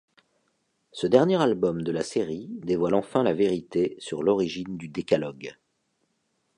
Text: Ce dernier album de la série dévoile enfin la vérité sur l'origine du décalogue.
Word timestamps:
Ce 0.91 1.05
dernier 1.05 1.39
album 1.39 1.83
de 1.83 1.91
la 1.91 2.01
série 2.01 2.47
dévoile 2.49 2.95
enfin 2.95 3.21
la 3.21 3.35
vérité 3.35 3.97
sur 3.99 4.23
l'origine 4.23 4.75
du 4.75 4.87
décalogue. 4.87 5.55